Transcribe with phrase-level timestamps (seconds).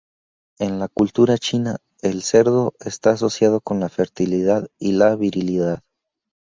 [0.57, 5.83] En la cultura china, el cerdo está asociado con la fertilidad y la virilidad.